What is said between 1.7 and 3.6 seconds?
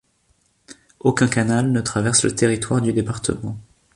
ne traverse le territoire du département.